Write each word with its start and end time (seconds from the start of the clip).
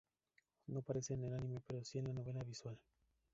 No 0.65 0.79
aparece 0.79 1.13
en 1.13 1.25
el 1.25 1.33
anime 1.35 1.59
pero 1.67 1.83
sí 1.85 1.99
en 1.99 2.05
la 2.07 2.13
novela 2.13 2.43
visual. 2.43 2.75